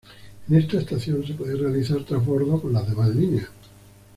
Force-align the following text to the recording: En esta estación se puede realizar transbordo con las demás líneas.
En 0.49 0.55
esta 0.55 0.79
estación 0.79 1.23
se 1.27 1.35
puede 1.35 1.55
realizar 1.55 2.03
transbordo 2.03 2.59
con 2.59 2.73
las 2.73 2.89
demás 2.89 3.09
líneas. 3.09 3.45